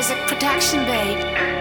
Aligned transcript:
music 0.00 0.16
production, 0.26 0.82
babe. 0.86 1.59